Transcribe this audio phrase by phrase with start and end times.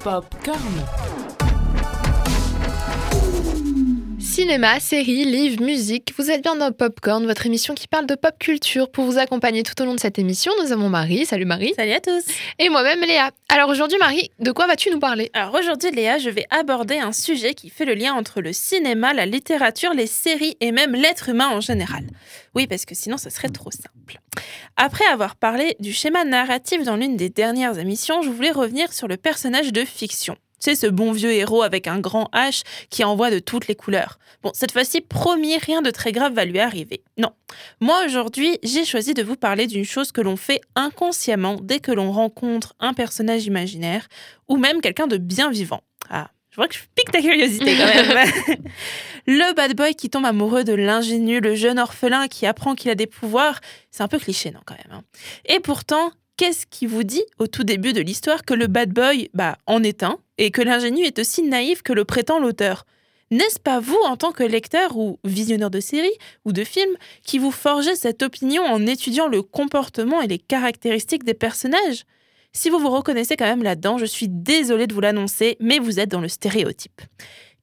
[0.00, 0.84] Popcorn.
[4.24, 8.32] Cinéma, séries, livres, musique, vous êtes bien dans Popcorn, votre émission qui parle de pop
[8.38, 8.90] culture.
[8.90, 11.26] Pour vous accompagner tout au long de cette émission, nous avons Marie.
[11.26, 11.74] Salut Marie.
[11.76, 12.24] Salut à tous.
[12.58, 13.30] Et moi-même Léa.
[13.48, 15.30] Alors aujourd'hui Marie, de quoi vas-tu nous parler?
[15.34, 19.12] Alors aujourd'hui Léa, je vais aborder un sujet qui fait le lien entre le cinéma,
[19.12, 22.04] la littérature, les séries et même l'être humain en général.
[22.54, 24.20] Oui, parce que sinon ce serait trop simple.
[24.76, 29.06] Après avoir parlé du schéma narratif dans l'une des dernières émissions, je voulais revenir sur
[29.06, 30.36] le personnage de fiction.
[30.64, 34.18] C'est ce bon vieux héros avec un grand H qui envoie de toutes les couleurs.
[34.42, 37.02] Bon, cette fois-ci, promis, rien de très grave va lui arriver.
[37.18, 37.32] Non.
[37.82, 41.92] Moi, aujourd'hui, j'ai choisi de vous parler d'une chose que l'on fait inconsciemment dès que
[41.92, 44.08] l'on rencontre un personnage imaginaire
[44.48, 45.82] ou même quelqu'un de bien vivant.
[46.08, 48.26] Ah, je vois que je pique ta curiosité quand même.
[49.26, 52.94] le bad boy qui tombe amoureux de l'ingénu, le jeune orphelin qui apprend qu'il a
[52.94, 54.98] des pouvoirs, c'est un peu cliché, non, quand même.
[54.98, 55.02] Hein.
[55.44, 59.28] Et pourtant, qu'est-ce qui vous dit au tout début de l'histoire que le bad boy
[59.34, 62.86] bah, en est un et que l'ingénu est aussi naïf que le prétend l'auteur
[63.30, 67.38] N'est-ce pas vous, en tant que lecteur ou visionneur de séries ou de films, qui
[67.38, 72.04] vous forgez cette opinion en étudiant le comportement et les caractéristiques des personnages?
[72.52, 75.98] Si vous vous reconnaissez quand même là-dedans, je suis désolée de vous l'annoncer, mais vous
[75.98, 77.02] êtes dans le stéréotype.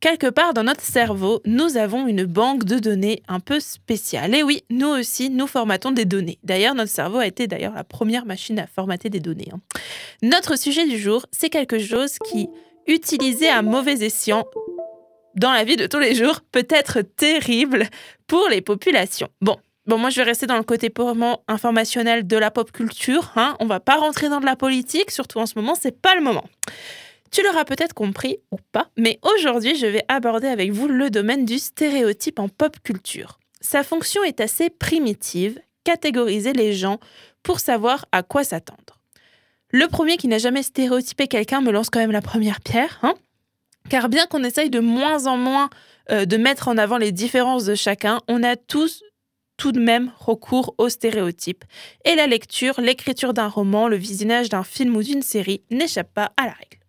[0.01, 4.33] Quelque part dans notre cerveau, nous avons une banque de données un peu spéciale.
[4.33, 6.39] Et oui, nous aussi, nous formatons des données.
[6.43, 9.49] D'ailleurs, notre cerveau a été d'ailleurs la première machine à formater des données.
[9.53, 9.59] Hein.
[10.23, 12.49] Notre sujet du jour, c'est quelque chose qui,
[12.87, 14.43] utilisé à mauvais escient,
[15.35, 17.87] dans la vie de tous les jours, peut être terrible
[18.25, 19.29] pour les populations.
[19.39, 23.31] Bon, Bon, moi, je vais rester dans le côté purement informationnel de la pop culture.
[23.35, 23.55] Hein.
[23.59, 26.21] On va pas rentrer dans de la politique, surtout en ce moment, c'est pas le
[26.21, 26.45] moment.
[27.31, 31.45] Tu l'auras peut-être compris ou pas, mais aujourd'hui je vais aborder avec vous le domaine
[31.45, 33.39] du stéréotype en pop culture.
[33.61, 36.99] Sa fonction est assez primitive, catégoriser les gens
[37.41, 38.99] pour savoir à quoi s'attendre.
[39.69, 43.13] Le premier qui n'a jamais stéréotypé quelqu'un me lance quand même la première pierre, hein
[43.89, 45.69] car bien qu'on essaye de moins en moins
[46.11, 49.03] euh, de mettre en avant les différences de chacun, on a tous
[49.57, 51.63] tout de même recours aux stéréotypes.
[52.03, 56.31] Et la lecture, l'écriture d'un roman, le visionnage d'un film ou d'une série n'échappe pas
[56.37, 56.80] à la règle.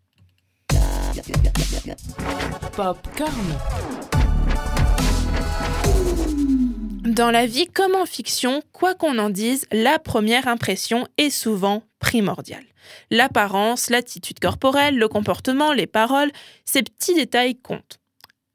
[7.05, 11.83] Dans la vie comme en fiction, quoi qu'on en dise, la première impression est souvent
[11.99, 12.65] primordiale.
[13.11, 16.31] L'apparence, l'attitude corporelle, le comportement, les paroles,
[16.65, 17.99] ces petits détails comptent.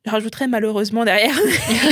[0.05, 1.35] Je rajouterai malheureusement derrière.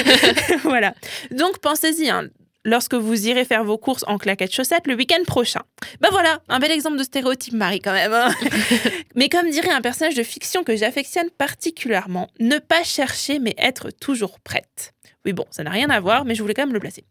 [0.63, 0.94] voilà.
[1.31, 2.30] Donc pensez-y, hein
[2.65, 5.61] lorsque vous irez faire vos courses en claquettes chaussettes le week-end prochain.
[6.01, 8.11] Ben voilà, un bel exemple de stéréotype Marie quand même.
[8.11, 8.33] Hein.
[9.15, 13.91] mais comme dirait un personnage de fiction que j'affectionne particulièrement, ne pas chercher mais être
[13.91, 14.93] toujours prête.
[15.25, 17.05] Oui bon, ça n'a rien à voir, mais je voulais quand même le placer.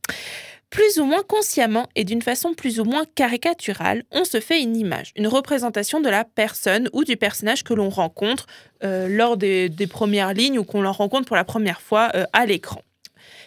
[0.71, 4.77] Plus ou moins consciemment et d'une façon plus ou moins caricaturale, on se fait une
[4.77, 8.47] image, une représentation de la personne ou du personnage que l'on rencontre
[8.83, 12.45] euh, lors des, premières lignes ou qu'on leur rencontre pour la première fois euh, à
[12.45, 12.83] l'écran.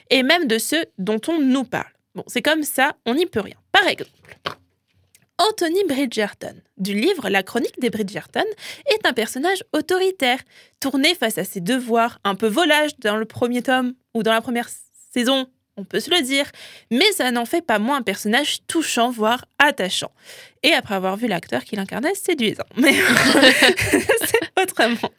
[0.09, 1.91] Et même de ceux dont on nous parle.
[2.17, 3.57] Bon, c'est comme ça, on n'y peut rien.
[3.71, 4.09] Par exemple,
[5.37, 8.43] Anthony Bridgerton, du livre La chronique des Bridgerton,
[8.87, 10.39] est un personnage autoritaire,
[10.79, 14.41] tourné face à ses devoirs, un peu volage dans le premier tome ou dans la
[14.41, 14.67] première
[15.13, 15.45] saison,
[15.75, 16.51] on peut se le dire,
[16.89, 20.11] mais ça n'en fait pas moins un personnage touchant, voire attachant.
[20.63, 22.65] Et après avoir vu l'acteur qui l'incarnait, séduisant.
[22.77, 22.95] Mais
[24.61, 25.11] autrement.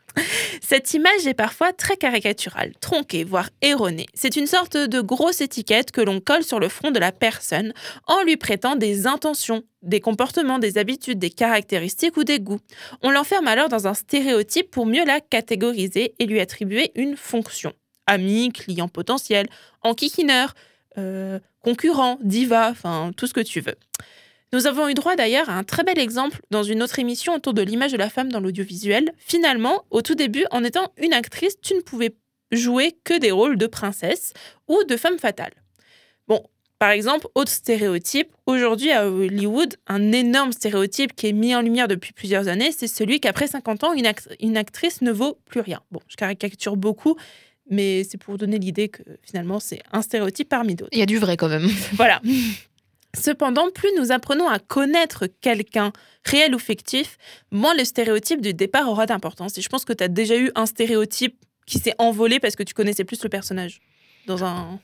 [0.61, 4.07] Cette image est parfois très caricaturale, tronquée, voire erronée.
[4.15, 7.73] C'est une sorte de grosse étiquette que l'on colle sur le front de la personne
[8.07, 12.61] en lui prêtant des intentions, des comportements, des habitudes, des caractéristiques ou des goûts.
[13.03, 17.73] On l'enferme alors dans un stéréotype pour mieux la catégoriser et lui attribuer une fonction.
[18.07, 19.47] Ami, client potentiel,
[19.83, 20.55] enquiquineur,
[20.97, 23.77] euh, concurrent, diva, enfin tout ce que tu veux.
[24.53, 27.53] Nous avons eu droit d'ailleurs à un très bel exemple dans une autre émission autour
[27.53, 29.13] de l'image de la femme dans l'audiovisuel.
[29.19, 32.15] Finalement, au tout début, en étant une actrice, tu ne pouvais
[32.51, 34.33] jouer que des rôles de princesse
[34.67, 35.53] ou de femme fatale.
[36.29, 36.43] Bon,
[36.79, 41.89] par exemple, autre stéréotype, aujourd'hui à Hollywood, un énorme stéréotype qui est mis en lumière
[41.89, 44.11] depuis plusieurs années, c'est celui qu'après 50 ans, une,
[44.41, 45.83] une actrice ne vaut plus rien.
[45.91, 47.17] Bon, je caricature beaucoup,
[47.69, 50.91] mais c'est pour donner l'idée que finalement c'est un stéréotype parmi d'autres.
[50.93, 51.69] Il y a du vrai quand même.
[51.95, 52.23] voilà.
[53.21, 55.93] Cependant, plus nous apprenons à connaître quelqu'un,
[56.25, 57.19] réel ou fictif,
[57.51, 59.59] moins le stéréotype du départ aura d'importance.
[59.59, 61.37] Et je pense que tu as déjà eu un stéréotype
[61.67, 63.81] qui s'est envolé parce que tu connaissais plus le personnage
[64.27, 64.79] dans un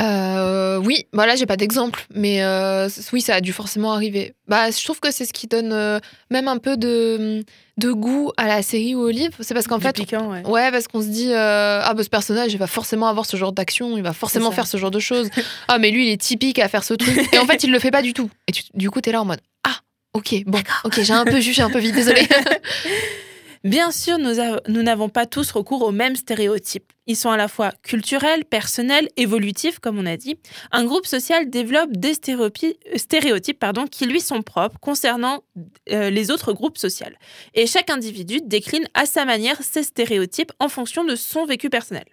[0.00, 4.34] euh, oui, voilà, j'ai pas d'exemple, mais euh, oui, ça a dû forcément arriver.
[4.46, 5.98] Bah, je trouve que c'est ce qui donne euh,
[6.30, 7.44] même un peu de,
[7.78, 9.34] de goût à la série ou au livre.
[9.40, 10.46] C'est parce qu'en fait, piquant, ouais.
[10.46, 10.70] ouais.
[10.70, 13.96] parce qu'on se dit ah bah ce personnage, il va forcément avoir ce genre d'action,
[13.96, 15.28] il va forcément faire ce genre de choses.
[15.68, 17.18] ah mais lui, il est typique à faire ce truc.
[17.32, 18.30] Et en fait, il le fait pas du tout.
[18.46, 19.76] Et du coup, t'es là en mode ah
[20.14, 22.26] Ok, bon, ok, j'ai un peu jugé un peu vite, désolée.
[23.64, 26.92] Bien sûr, nous n'avons pas tous recours aux mêmes stéréotypes.
[27.06, 30.38] Ils sont à la fois culturels, personnels, évolutifs, comme on a dit.
[30.70, 35.42] Un groupe social développe des stéréotypes, qui lui sont propres concernant
[35.90, 37.06] euh, les autres groupes sociaux.
[37.54, 42.04] Et chaque individu décline à sa manière ces stéréotypes en fonction de son vécu personnel.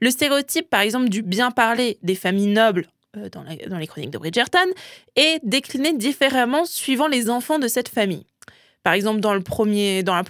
[0.00, 2.86] Le stéréotype, par exemple, du bien parler des familles nobles
[3.16, 4.68] euh, dans les chroniques de Bridgerton
[5.16, 8.26] est décliné différemment suivant les enfants de cette famille.
[8.86, 10.22] Par exemple, dans le premier, dans la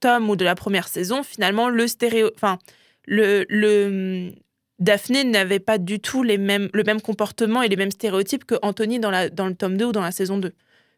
[0.00, 2.58] tome ou de la première saison, finalement, le stéréo, enfin,
[3.06, 4.32] le, le
[4.80, 8.56] Daphné n'avait pas du tout les mêmes, le même comportement et les mêmes stéréotypes que
[8.62, 10.52] Anthony dans, la, dans le tome 2 ou dans la saison 2.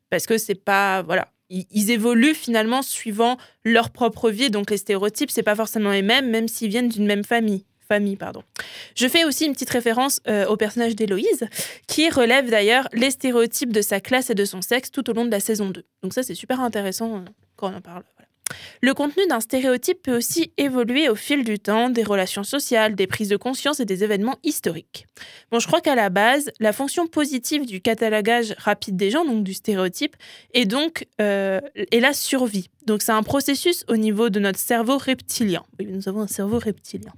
[0.09, 4.79] Parce que c'est pas, voilà, ils, ils évoluent finalement suivant leur propre vie, donc les
[4.79, 7.67] stéréotypes, c'est pas forcément les mêmes, même s'ils viennent d'une même famille.
[7.89, 8.43] Famille, pardon.
[8.95, 11.47] Je fais aussi une petite référence euh, au personnage d'Héloïse,
[11.87, 15.25] qui relève d'ailleurs les stéréotypes de sa classe et de son sexe tout au long
[15.25, 15.85] de la saison 2.
[16.03, 17.21] Donc ça, c'est super intéressant euh,
[17.57, 18.03] quand on en parle.
[18.81, 23.07] Le contenu d'un stéréotype peut aussi évoluer au fil du temps, des relations sociales, des
[23.07, 25.07] prises de conscience et des événements historiques.
[25.51, 29.45] Bon, je crois qu'à la base, la fonction positive du catalogage rapide des gens, donc
[29.45, 30.17] du stéréotype,
[30.55, 32.69] est donc euh, est la survie.
[32.87, 35.63] Donc c'est un processus au niveau de notre cerveau reptilien.
[35.79, 37.13] Oui, nous avons un cerveau reptilien.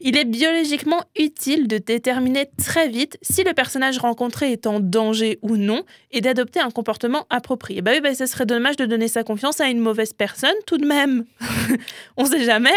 [0.00, 5.38] Il est biologiquement utile de déterminer très vite si le personnage rencontré est en danger
[5.42, 7.82] ou non et d'adopter un comportement approprié.
[7.82, 10.78] Bah oui, bah, ça serait dommage de donner sa confiance à une mauvaise personne tout
[10.78, 11.24] de même.
[12.16, 12.70] On sait jamais.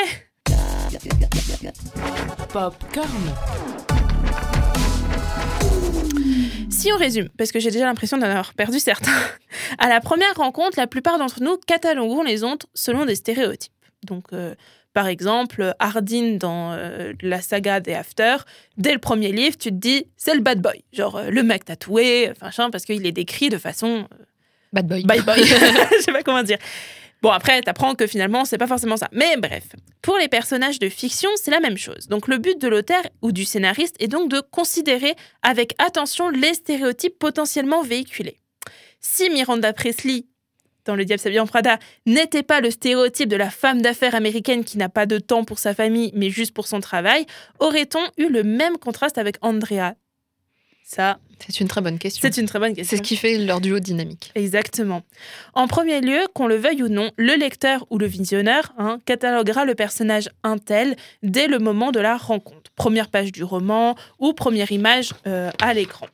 [2.51, 3.33] Popcorn.
[6.83, 9.09] Si on résume, parce que j'ai déjà l'impression d'en avoir perdu certains,
[9.77, 13.71] à la première rencontre, la plupart d'entre nous cataloguons les autres selon des stéréotypes.
[14.03, 14.53] Donc, euh,
[14.91, 18.35] par exemple, Hardin dans euh, la saga des After,
[18.75, 21.63] dès le premier livre, tu te dis c'est le bad boy, genre euh, le mec
[21.63, 24.05] tatoué, enfin, parce qu'il est décrit de façon
[24.73, 25.03] Bad boy.
[25.03, 25.41] bye bye.
[25.41, 26.57] Je sais pas comment dire.
[27.23, 29.07] Bon, après, t'apprends que finalement, c'est pas forcément ça.
[29.13, 29.63] Mais bref,
[30.01, 32.09] pour les personnages de fiction, c'est la même chose.
[32.09, 36.53] Donc, le but de l'auteur ou du scénariste est donc de considérer avec attention les
[36.53, 38.41] stéréotypes potentiellement véhiculés.
[38.99, 40.25] Si Miranda Presley,
[40.83, 44.65] dans Le Diable s'habille en Prada, n'était pas le stéréotype de la femme d'affaires américaine
[44.65, 47.25] qui n'a pas de temps pour sa famille, mais juste pour son travail,
[47.59, 49.93] aurait-on eu le même contraste avec Andrea
[50.85, 52.21] Ça, C'est une très bonne question.
[52.21, 52.97] c'est une très bonne question.
[52.97, 54.31] C'est ce qui fait leur duo dynamique.
[54.35, 55.01] Exactement.
[55.53, 59.65] En premier lieu, qu'on le veuille ou non, le lecteur ou le visionneur hein, cataloguera
[59.65, 62.71] le personnage un tel dès le moment de la rencontre.
[62.75, 66.07] Première page du roman ou première image euh, à l'écran.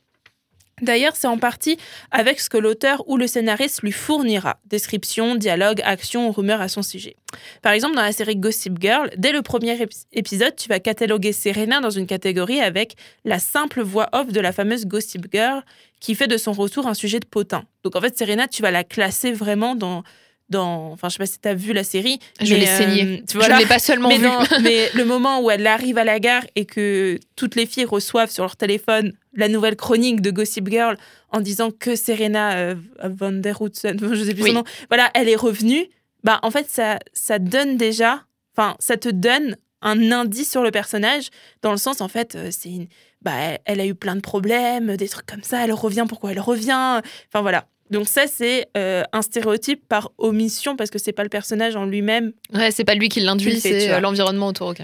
[0.82, 1.76] D'ailleurs, c'est en partie
[2.10, 4.58] avec ce que l'auteur ou le scénariste lui fournira.
[4.66, 7.16] Description, dialogue, action ou rumeur à son sujet.
[7.62, 11.32] Par exemple, dans la série Gossip Girl, dès le premier ép- épisode, tu vas cataloguer
[11.32, 15.62] Serena dans une catégorie avec la simple voix off de la fameuse Gossip Girl
[16.00, 17.64] qui fait de son retour un sujet de potin.
[17.84, 20.02] Donc en fait, Serena, tu vas la classer vraiment dans...
[20.50, 22.18] dans enfin, je sais pas si tu as vu la série.
[22.40, 23.04] Je l'ai saigné.
[23.04, 24.24] euh, tu Je vois, ne l'ai pas seulement mais, vu.
[24.26, 27.84] non, mais le moment où elle arrive à la gare et que toutes les filles
[27.84, 30.96] reçoivent sur leur téléphone la nouvelle chronique de Gossip Girl
[31.30, 32.74] en disant que Serena euh,
[33.04, 34.48] van der Houtsen, je sais plus Oui.
[34.50, 35.86] son nom, voilà, elle est revenue,
[36.24, 38.24] bah en fait ça, ça donne déjà,
[38.56, 41.28] enfin ça te donne un indice sur le personnage
[41.62, 42.86] dans le sens en fait euh, c'est une,
[43.22, 46.32] bah elle, elle a eu plein de problèmes, des trucs comme ça, elle revient pourquoi
[46.32, 47.00] elle revient,
[47.32, 47.66] enfin voilà.
[47.90, 51.84] Donc ça c'est euh, un stéréotype par omission parce que c'est pas le personnage en
[51.84, 54.74] lui-même Ouais, c'est pas lui qui l'induit, c'est euh, l'environnement autour.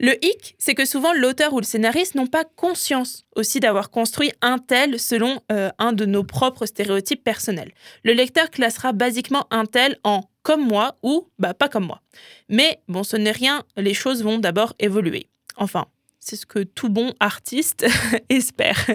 [0.00, 4.32] Le hic, c'est que souvent l'auteur ou le scénariste n'ont pas conscience aussi d'avoir construit
[4.42, 7.70] un tel selon euh, un de nos propres stéréotypes personnels.
[8.02, 12.00] Le lecteur classera basiquement un tel en comme moi ou bah pas comme moi.
[12.48, 15.28] Mais bon, ce n'est rien, les choses vont d'abord évoluer.
[15.56, 15.86] Enfin,
[16.24, 17.86] c'est ce que tout bon artiste
[18.30, 18.86] espère,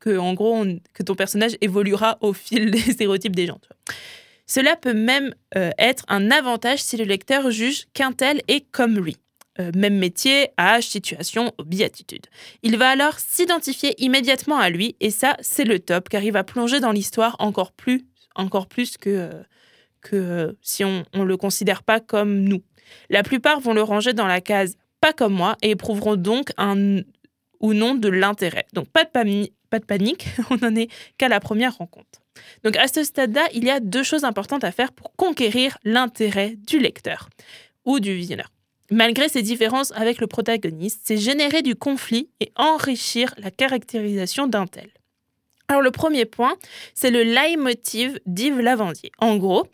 [0.00, 0.64] que en gros
[0.94, 3.60] que ton personnage évoluera au fil des stéréotypes des gens.
[4.46, 8.98] Cela peut même euh, être un avantage si le lecteur juge qu'un tel est comme
[8.98, 9.18] lui.
[9.60, 11.84] Euh, même métier, âge, situation, hobby.
[12.62, 16.44] Il va alors s'identifier immédiatement à lui et ça, c'est le top car il va
[16.44, 19.42] plonger dans l'histoire encore plus, encore plus que, euh,
[20.00, 22.62] que si on ne le considère pas comme nous.
[23.10, 27.00] La plupart vont le ranger dans la case pas comme moi et éprouveront donc un
[27.60, 28.66] ou non de l'intérêt.
[28.72, 29.10] Donc pas de,
[29.86, 32.22] panique, on n'en est qu'à la première rencontre.
[32.64, 36.56] Donc à ce stade-là, il y a deux choses importantes à faire pour conquérir l'intérêt
[36.56, 37.28] du lecteur
[37.84, 38.50] ou du visionneur.
[38.90, 44.66] Malgré ces différences avec le protagoniste, c'est générer du conflit et enrichir la caractérisation d'un
[44.66, 44.88] tel.
[45.68, 46.56] Alors le premier point,
[46.94, 49.12] c'est le leitmotiv d'Yves Lavandier.
[49.18, 49.66] En gros,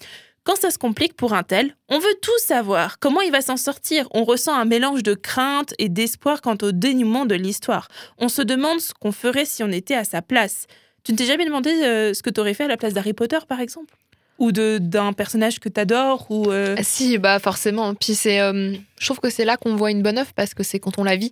[0.45, 3.57] quand ça se complique pour un tel, on veut tout savoir, comment il va s'en
[3.57, 4.07] sortir?
[4.13, 7.89] On ressent un mélange de crainte et d'espoir quant au dénouement de l'histoire.
[8.19, 10.67] On se demande ce qu'on ferait si on était à sa place.
[11.03, 13.15] Tu ne t'es jamais demandé euh, ce que tu aurais fait à la place d'Harry
[13.15, 13.95] Potter, par exemple?
[14.39, 17.95] Ou de d'un personnage que t'adores ou euh, Ah, Si, bah forcément.
[17.95, 20.63] Puis c'est, euh, je trouve que c'est là qu'on voit une bonne œuvre parce que
[20.63, 21.31] c'est quand on la vit.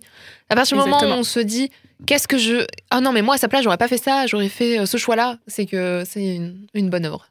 [0.49, 1.69] À partir du moment où on se dit,
[2.07, 4.47] qu'est-ce que je, ah non mais moi à sa place j'aurais pas fait ça, j'aurais
[4.47, 7.27] fait ce choix-là, c'est que c'est une, une bonne œuvre.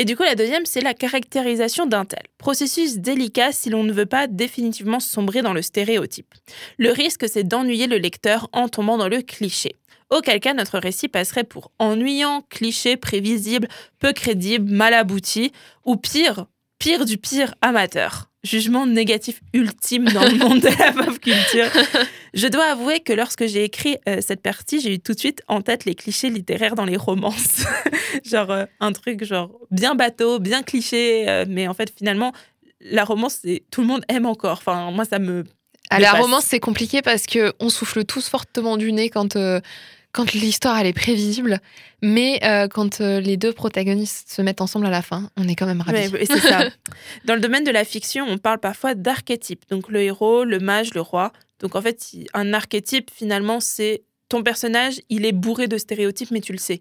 [0.00, 2.22] Et du coup, la deuxième, c'est la caractérisation d'un tel.
[2.38, 6.32] Processus délicat si l'on ne veut pas définitivement sombrer dans le stéréotype.
[6.78, 9.74] Le risque, c'est d'ennuyer le lecteur en tombant dans le cliché.
[10.10, 13.66] Auquel cas, notre récit passerait pour ennuyant, cliché, prévisible,
[13.98, 15.50] peu crédible, mal abouti,
[15.84, 16.46] ou pire,
[16.78, 18.27] pire du pire, amateur.
[18.44, 21.66] Jugement négatif ultime dans le monde de la pop culture.
[22.34, 25.42] Je dois avouer que lorsque j'ai écrit euh, cette partie, j'ai eu tout de suite
[25.48, 27.64] en tête les clichés littéraires dans les romances.
[28.24, 32.32] genre euh, un truc genre bien bateau, bien cliché, euh, mais en fait finalement
[32.80, 34.58] la romance c'est tout le monde aime encore.
[34.58, 35.42] Enfin moi ça me
[35.90, 36.20] À la passe.
[36.20, 39.36] romance c'est compliqué parce que on souffle tous fortement du nez quand
[40.12, 41.60] quand l'histoire elle est prévisible,
[42.02, 45.54] mais euh, quand euh, les deux protagonistes se mettent ensemble à la fin, on est
[45.54, 46.08] quand même ravis.
[46.08, 46.68] Ouais, c'est ça.
[47.24, 49.64] Dans le domaine de la fiction, on parle parfois d'archétypes.
[49.70, 51.32] Donc le héros, le mage, le roi.
[51.60, 51.98] Donc en fait,
[52.34, 56.80] un archétype, finalement, c'est ton personnage, il est bourré de stéréotypes, mais tu le sais.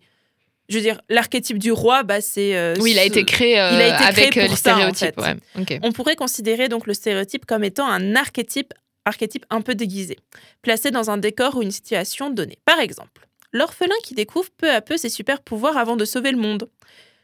[0.70, 2.56] Je veux dire, l'archétype du roi, bah, c'est.
[2.58, 4.94] euh, Oui, il a été créé, il a été créé avec pour les ça, en
[4.94, 5.16] stéréotypes.
[5.16, 5.22] fait.
[5.22, 5.36] ouais.
[5.62, 5.80] Ok.
[5.84, 8.74] On pourrait considérer donc le stéréotype comme étant un archétype,
[9.08, 10.18] archétype un peu déguisé,
[10.62, 12.60] placé dans un décor ou une situation donnée.
[12.66, 16.38] Par exemple, l'orphelin qui découvre peu à peu ses super pouvoirs avant de sauver le
[16.38, 16.70] monde.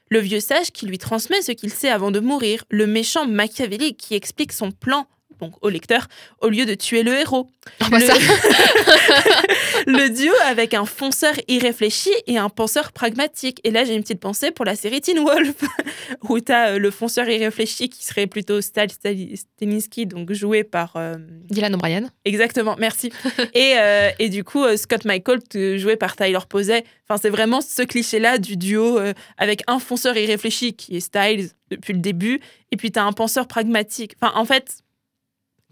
[0.10, 2.66] Le vieux sage qui lui transmet ce qu'il sait avant de mourir.
[2.70, 5.08] Le méchant machiavélique qui explique son plan
[5.40, 6.08] donc au lecteur,
[6.42, 7.50] au lieu de tuer le héros.
[7.80, 8.06] Bah le...
[8.06, 8.14] ça.
[9.88, 13.60] le duo avec un fonceur irréfléchi et un penseur pragmatique.
[13.64, 15.56] Et là, j'ai une petite pensée pour la série Teen Wolf,
[16.30, 20.94] où tu as le fonceur irréfléchi qui serait plutôt Stal Stali- Steniski, donc joué par.
[20.96, 21.16] euh,
[21.50, 22.10] Dylan O'Brien.
[22.26, 23.12] Exactement, merci.
[23.54, 26.84] et, euh, et du coup, euh, Scott Michael, euh, joué par Tyler Posey.
[27.08, 31.50] Enfin, c'est vraiment ce cliché-là du duo euh, avec un fonceur irréfléchi qui est Styles
[31.70, 32.40] depuis le début,
[32.72, 34.14] et puis tu as un penseur pragmatique.
[34.22, 34.83] Enfin, en fait,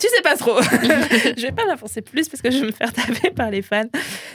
[0.01, 0.59] tu sais pas trop.
[0.61, 3.85] je vais pas m'avancer plus parce que je vais me faire taper par les fans.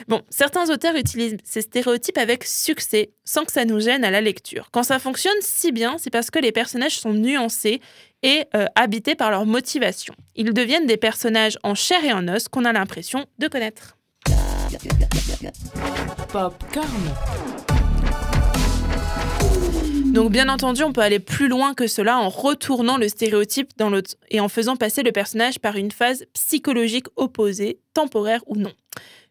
[0.06, 4.20] Bon, certains auteurs utilisent ces stéréotypes avec succès, sans que ça nous gêne à la
[4.20, 4.68] lecture.
[4.72, 7.80] Quand ça fonctionne si bien, c'est parce que les personnages sont nuancés
[8.22, 10.14] et euh, habités par leur motivation.
[10.36, 13.96] Ils deviennent des personnages en chair et en os qu'on a l'impression de connaître.
[16.32, 17.75] Popcorn.
[20.16, 23.90] Donc bien entendu, on peut aller plus loin que cela en retournant le stéréotype dans
[23.90, 28.72] l'autre et en faisant passer le personnage par une phase psychologique opposée, temporaire ou non.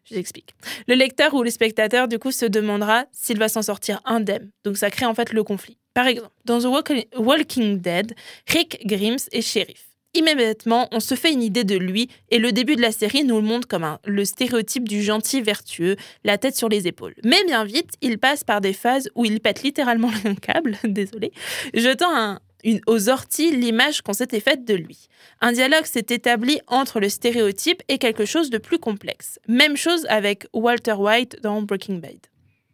[0.08, 0.54] Je l'explique.
[0.86, 4.52] Le lecteur ou le spectateur du coup se demandera s'il va s'en sortir indemne.
[4.62, 5.76] Donc ça crée en fait le conflit.
[5.92, 8.14] Par exemple, dans The Walk- Walking Dead,
[8.46, 9.88] Rick Grimes est shérif.
[10.16, 13.36] Immédiatement, on se fait une idée de lui et le début de la série nous
[13.36, 17.14] le montre comme un- le stéréotype du gentil vertueux, la tête sur les épaules.
[17.22, 21.32] Mais bien vite, il passe par des phases où il pète littéralement un câble, désolé,
[21.74, 22.38] jetant
[22.86, 25.08] aux orties l'image qu'on s'était faite de lui.
[25.42, 29.38] Un dialogue s'est établi entre le stéréotype et quelque chose de plus complexe.
[29.48, 32.18] Même chose avec Walter White dans Breaking Bad.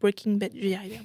[0.03, 0.99] Breaking Bad, je vais y arriver.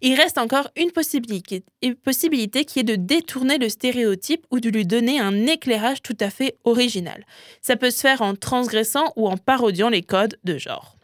[0.00, 5.20] Il reste encore une possibilité, qui est de détourner le stéréotype ou de lui donner
[5.20, 7.26] un éclairage tout à fait original.
[7.60, 10.96] Ça peut se faire en transgressant ou en parodiant les codes de genre.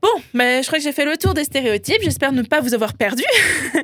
[0.00, 2.00] Bon, mais je crois que j'ai fait le tour des stéréotypes.
[2.02, 3.24] J'espère ne pas vous avoir perdu.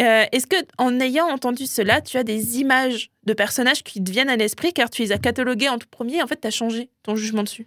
[0.00, 4.08] Euh, Est-ce que, en ayant entendu cela, tu as des images de personnages qui te
[4.12, 4.72] viennent à l'esprit?
[4.72, 7.16] Car tu les as catalogués en tout premier et en fait, tu as changé ton
[7.16, 7.66] jugement dessus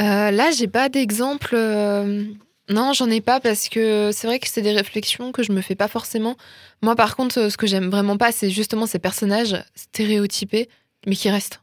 [0.00, 1.50] Euh, là, j'ai pas d'exemple.
[1.54, 2.22] euh,
[2.70, 5.60] Non, j'en ai pas parce que c'est vrai que c'est des réflexions que je me
[5.60, 6.36] fais pas forcément.
[6.82, 10.70] Moi, par contre, euh, ce que j'aime vraiment pas, c'est justement ces personnages stéréotypés,
[11.06, 11.60] mais qui restent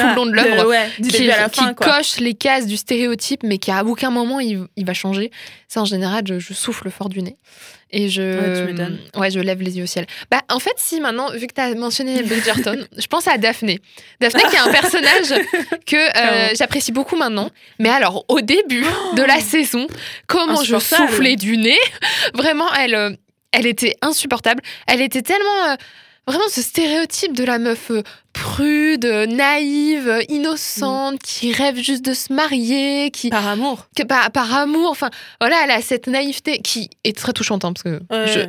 [0.00, 0.56] tout le long de l'œuvre.
[0.60, 1.96] Ah, Ouais, Qui, début à la qui fin, quoi.
[1.96, 5.30] coche les cases du stéréotype, mais qui à aucun moment il, il va changer.
[5.68, 7.36] Ça, en général, je, je souffle fort du nez.
[7.92, 10.06] Et je, Ouais, tu ouais, je lève les yeux au ciel.
[10.30, 13.80] Bah, en fait, si maintenant, vu que tu as mentionné Bridgerton, je pense à Daphné.
[14.20, 15.28] Daphné, qui est un personnage
[15.86, 16.48] que euh, Clairement.
[16.56, 17.50] j'apprécie beaucoup maintenant.
[17.80, 18.84] Mais alors, au début
[19.16, 19.88] de la saison,
[20.28, 21.10] comment je Insupportable.
[21.10, 21.78] soufflais du nez.
[22.34, 23.10] Vraiment, elle, euh,
[23.50, 24.62] elle était insupportable.
[24.86, 25.70] Elle était tellement.
[25.70, 25.74] euh,
[26.26, 32.04] Vraiment ce stéréotype de la meuf euh, prude, euh, naïve, euh, innocente, qui rêve juste
[32.04, 33.86] de se marier, qui Par amour.
[33.96, 35.10] que par, par amour, enfin
[35.40, 38.00] voilà, elle a cette naïveté qui est très touchante hein, parce que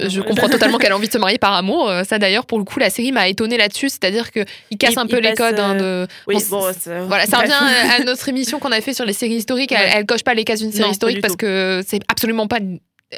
[0.09, 1.91] je, comprends totalement qu'elle a envie de se marier par amour.
[2.07, 4.99] Ça d'ailleurs pour le coup la série m'a étonnée là-dessus, c'est-à-dire que il casse Il-
[4.99, 6.71] un peu les codes hein, de Oui, Bon, bon,
[7.07, 9.71] voilà, ça revient à notre émission qu'on avait fait sur les séries historiques.
[9.71, 9.91] Elle, Ouais.
[9.95, 11.37] elle coche pas les cases d'une série Non, historique parce tout.
[11.37, 12.59] que c'est absolument pas.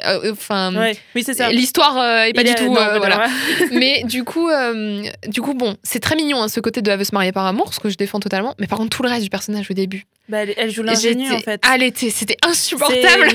[0.06, 1.50] Euh, Enfin, Ouais, Oui, c'est ça.
[1.50, 2.72] l'histoire euh, est pas Il du est- tout.
[2.72, 3.16] non, euh, mais voilà.
[3.16, 3.30] voilà.
[3.72, 6.98] Mais du coup, euh, du coup, bon, c'est très mignon hein, ce côté de elle
[6.98, 8.54] veut se marier par amour, ce que je défends totalement.
[8.58, 11.30] Mais par contre, tout le reste du personnage au début, Bah, elle, elle joue l'ingénue,
[11.32, 11.60] en fait.
[11.64, 13.28] ah, elle était, c'était insupportable.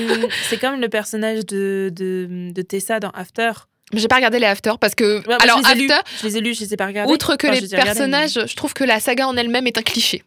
[0.48, 3.50] C'est- comme le personnage de, de, de Tessa dans After.
[3.92, 5.18] J'ai pas regardé les after parce que.
[5.26, 5.90] Ouais, alors, je les ai lus.
[5.90, 7.12] after, Je les ai lus, je les ai pas regardés.
[7.12, 9.82] outre que Enfin, les regardés, personnages, je trouve que la saga en elle-même est un
[9.82, 10.22] cliché.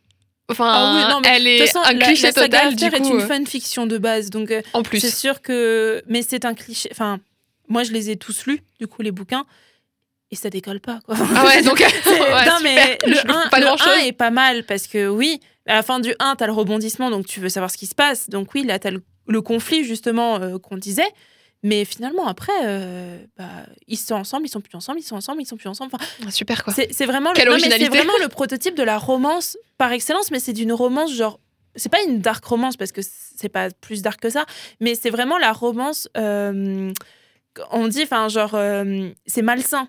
[0.50, 2.89] Enfin, Ah oui, non, mais elle est façon, un la- cliché la saga total, After
[2.89, 3.15] du est coup.
[3.17, 5.15] une euh, fanfiction de base, donc euh, En c'est plus.
[5.15, 6.03] sûr que.
[6.07, 6.89] Mais c'est un cliché.
[6.91, 7.19] Enfin,
[7.69, 9.45] moi, je les ai tous lus, du coup, les bouquins,
[10.31, 11.15] et ça décolle pas, quoi.
[11.35, 11.77] Ah ouais, donc.
[12.03, 13.93] C'est- ouais, non, mais le Je 1, trouve pas le grand-chose.
[14.01, 17.09] 1 est pas mal parce que oui, à la fin du 1, t'as le rebondissement,
[17.09, 18.29] donc tu veux savoir ce qui se passe.
[18.29, 21.07] Donc oui, là, t'as le, le conflit, justement, euh, qu'on disait.
[21.63, 23.46] Mais finalement, après, euh, bah,
[23.88, 25.91] ils sont ensemble, ils sont plus ensemble, ils sont ensemble, ils sont plus ensemble.
[25.93, 26.74] Enfin, Super quoi.
[26.74, 30.39] c'est vraiment, le- Quelle non, mais vraiment le prototype de la romance par excellence, mais
[30.39, 31.39] c'est d'une romance genre.
[31.75, 34.46] C'est pas une dark romance parce que c'est pas plus dark que ça,
[34.79, 36.08] mais c'est vraiment la romance.
[36.17, 36.91] euh,
[37.72, 39.88] on dit, enfin, genre, euh, c'est malsain.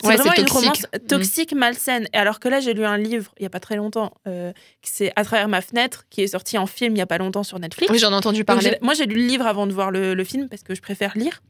[0.00, 0.52] C'est Ouais, vraiment une toxique.
[0.58, 2.06] romance toxique, malsaine.
[2.12, 4.52] Et alors que là, j'ai lu un livre il y a pas très longtemps, euh,
[4.82, 7.18] qui c'est À travers ma fenêtre, qui est sorti en film il y a pas
[7.18, 7.90] longtemps sur Netflix.
[7.90, 8.76] Oui, j'en ai entendu parler.
[8.82, 11.16] moi, j'ai lu le livre avant de voir le, le film parce que je préfère
[11.16, 11.40] lire.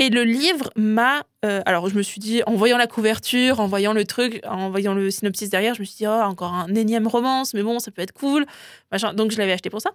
[0.00, 1.22] Et le livre m'a.
[1.44, 4.68] euh, alors, je me suis dit, en voyant la couverture, en voyant le truc, en
[4.70, 7.78] voyant le synopsis derrière, je me suis dit, oh, encore un énième romance, mais bon,
[7.78, 8.44] ça peut être cool.
[8.90, 9.14] Machin.
[9.14, 9.90] Donc, je l'avais acheté pour ça.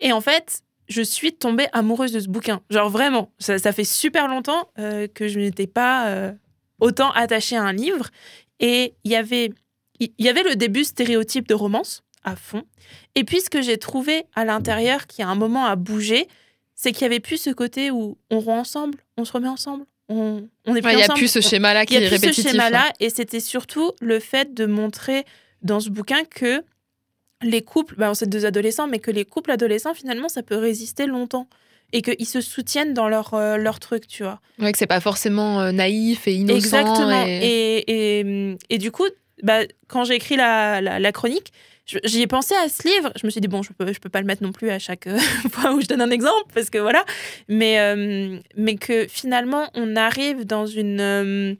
[0.00, 2.60] Et en fait, je suis tombée amoureuse de ce bouquin.
[2.70, 6.06] Genre, vraiment, ça, ça fait super longtemps euh, que je n'étais pas
[6.82, 8.08] autant attachée à un livre.
[8.60, 9.50] Et il y avait,
[10.00, 12.62] il y avait le début stéréotype de romance à fond.
[13.14, 16.28] Et puis, ce que j'ai trouvé à l'intérieur qui, à un moment, a bougé,
[16.74, 19.84] c'est qu'il y avait plus ce côté où on rompt ensemble, on se remet ensemble,
[20.08, 22.06] on, on est plus Ouais, Il y a plus ce schéma-là il qui y est
[22.06, 22.46] a plus ce répétitif.
[22.46, 22.50] hein.
[22.50, 25.24] schéma-là, et c'était surtout le fait de montrer
[25.62, 26.62] dans ce bouquin que
[27.42, 31.06] les couples, bah, c'est deux adolescents, mais que les couples adolescents, finalement, ça peut résister
[31.06, 31.48] longtemps.
[31.92, 34.40] Et qu'ils se soutiennent dans leur, euh, leur truc, tu vois.
[34.58, 36.56] Ouais, que c'est pas forcément euh, naïf et innocent.
[36.56, 37.26] Exactement.
[37.26, 39.04] et- Et, et, et du coup,
[39.42, 41.52] bah, quand j'ai écrit la, la, la chronique,
[42.04, 43.12] j'y ai pensé à ce livre.
[43.20, 44.78] Je me suis dit, bon, je peux, je peux pas le mettre non plus à
[44.78, 45.18] chaque euh,
[45.52, 47.04] fois où je donne un exemple, parce que voilà.
[47.48, 50.98] Mais, euh, mais que finalement, on arrive dans une.
[51.00, 51.54] euh,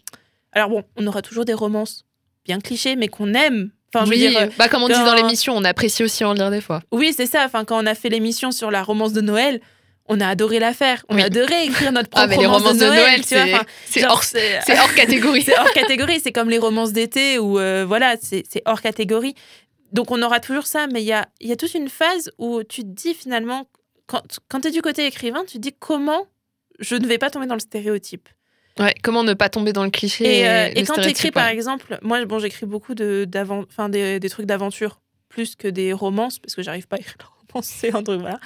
[0.53, 2.05] Alors bon, on aura toujours des romances
[2.47, 3.71] bien clichés, mais qu'on aime.
[3.95, 6.33] Enfin, je veux oui, dire, bah, comme on dit dans l'émission, on apprécie aussi en
[6.33, 6.81] lire des fois.
[6.93, 7.45] oui, c'est ça.
[7.45, 9.61] Enfin, quand on a fait l'émission sur la romance de Noël,
[10.07, 11.05] on a adoré la faire.
[11.09, 11.23] On Oui.
[11.23, 13.45] a adoré écrire notre Ah, propre mais les romance romances de Noël, tu vois.
[13.87, 15.43] c'est Enfin, hors, catégorie.
[15.47, 16.21] c'est hors catégorie.
[16.21, 19.35] C'est comme les romances d'été où, euh, voilà, c'est hors catégorie.
[19.93, 20.87] Donc, on aura toujours ça.
[20.87, 23.69] Mais il y a, il y a toute une phase où tu te dis finalement,
[24.07, 26.27] quand, quand tu es du côté écrivain, tu te dis comment
[26.81, 28.29] je ne vais pas tomber dans le stéréotype.
[28.79, 31.47] Ouais, comment ne pas tomber dans le cliché Et, euh, et quand tu écris, par
[31.47, 33.29] exemple, moi, bon, j'écris beaucoup de,
[33.69, 37.17] enfin, des, des trucs d'aventure plus que des romances, parce que j'arrive pas à écrire
[37.19, 38.41] de romance, c'est un truc, voilà.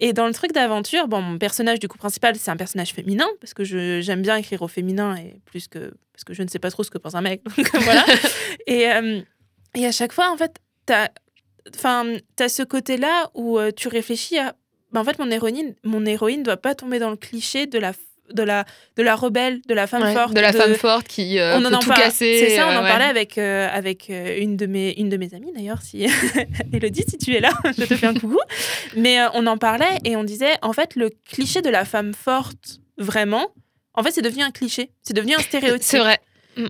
[0.00, 3.26] Et dans le truc d'aventure, bon, mon personnage du coup principal, c'est un personnage féminin,
[3.40, 5.92] parce que je- j'aime bien écrire au féminin, et plus que.
[6.12, 8.04] parce que je ne sais pas trop ce que pense un mec, donc voilà.
[8.66, 9.20] et, euh,
[9.74, 10.56] et à chaque fois, en fait,
[10.86, 11.08] t'as
[12.40, 14.54] as ce côté-là où euh, tu réfléchis à.
[14.92, 17.92] bah, en fait, mon héroïne, mon héroïne doit pas tomber dans le cliché de la,
[18.32, 18.64] de la,
[18.96, 20.34] de la rebelle, de la femme Ouais, forte.
[20.34, 22.44] de la femme forte qui euh, on peut en, tout casser.
[22.46, 22.88] C'est ça, on en euh, ouais.
[22.88, 26.06] parlait avec, euh, avec une, de mes, une de mes amies d'ailleurs, si
[26.72, 28.38] Elodie, si tu es là, je te fais un coucou.
[28.96, 32.12] Mais euh, on en parlait et on disait, en fait, le cliché de la femme
[32.14, 33.48] forte, vraiment,
[33.94, 34.90] en fait, c'est devenu un cliché.
[35.02, 35.82] C'est devenu un stéréotype.
[35.82, 36.18] C'est vrai.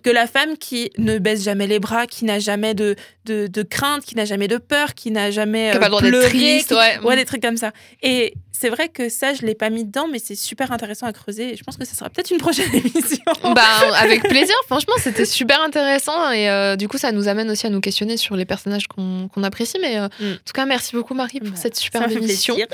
[0.02, 3.62] Que la femme qui ne baisse jamais les bras, qui n'a jamais de, de, de
[3.62, 6.02] crainte, qui n'a jamais de peur, qui n'a jamais Qui a euh, pas le droit
[6.02, 6.98] d'être triste, qui- ouais.
[7.04, 7.70] ouais, des trucs comme ça.
[8.02, 11.12] Et c'est vrai que ça, je l'ai pas mis dedans, mais c'est super intéressant à
[11.12, 11.52] creuser.
[11.52, 13.22] Et je pense que ça sera peut-être une prochaine émission.
[13.54, 13.62] Bah,
[13.98, 17.70] avec plaisir, franchement, c'était super intéressant et euh, du coup, ça nous amène aussi à
[17.70, 19.78] nous questionner sur les personnages qu'on qu'on apprécie.
[19.80, 20.32] Mais euh, Mm.
[20.32, 22.56] en tout cas, merci beaucoup, Marie, pour Bah, cette fait émission.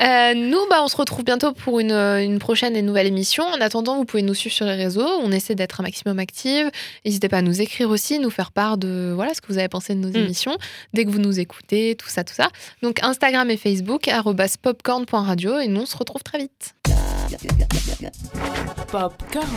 [0.00, 3.42] Euh, nous, bah, on se retrouve bientôt pour une, euh, une prochaine et nouvelle émission.
[3.44, 5.08] En attendant, vous pouvez nous suivre sur les réseaux.
[5.24, 6.70] On essaie d'être un maximum active.
[7.04, 9.66] N'hésitez pas à nous écrire aussi, nous faire part de voilà ce que vous avez
[9.68, 10.16] pensé de nos Mm.
[10.16, 10.56] émissions,
[10.94, 12.48] dès que vous nous écoutez, tout ça, tout ça.
[12.82, 14.56] Donc Instagram et Facebook, arobase
[15.08, 16.74] popcorn.radio et nous, on se retrouve très vite.
[18.90, 19.48] Popcorn.